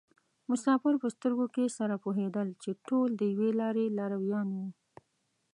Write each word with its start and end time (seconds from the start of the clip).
مسافر 0.49 0.93
په 1.03 1.07
سترګو 1.15 1.45
کې 1.55 1.75
سره 1.77 1.95
پوهېدل 2.03 2.47
چې 2.63 2.69
ټول 2.87 3.09
د 3.15 3.21
یوې 3.33 3.49
لارې 3.61 3.85
لارویان 3.97 4.47
وو. 4.55 4.67